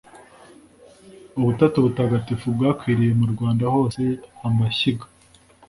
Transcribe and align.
Ubutatu 1.37 1.77
butagatifu 1.85 2.45
bwakwiriye 2.55 3.11
mu 3.19 3.27
Rwanda 3.33 3.63
hose-Amashyiga. 3.73 5.05